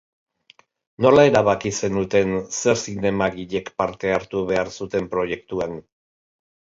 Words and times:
Nola 1.05 1.25
erabaki 1.31 1.71
zenuten 1.79 2.33
zer 2.59 2.79
zinemagilek 2.91 3.69
parte 3.83 4.15
hartu 4.15 4.41
behar 4.53 4.73
zuten 4.79 5.11
proiektuan? 5.13 5.77